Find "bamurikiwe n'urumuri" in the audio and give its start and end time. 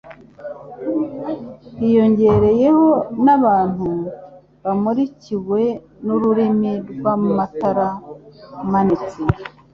4.63-6.73